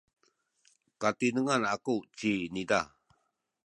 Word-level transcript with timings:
katinengan 1.01 1.61
aku 1.73 1.95
ciniza. 2.17 2.81